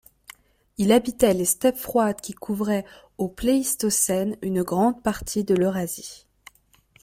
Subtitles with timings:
[0.79, 2.85] Il habitait les steppes froides qui couvraient
[3.19, 6.25] au Pléistocène une grande partie de l'Eurasie.